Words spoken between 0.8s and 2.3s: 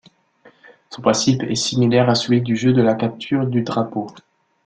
Son principe est similaire à